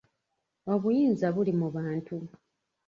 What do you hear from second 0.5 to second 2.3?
Obuyinza buli mu bantu.